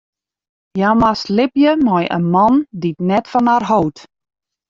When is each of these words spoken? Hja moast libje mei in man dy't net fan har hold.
Hja 0.77 0.91
moast 1.01 1.27
libje 1.37 1.71
mei 1.87 2.05
in 2.17 2.25
man 2.35 2.55
dy't 2.81 2.99
net 3.09 3.25
fan 3.31 3.47
har 3.51 3.63
hold. 3.71 3.97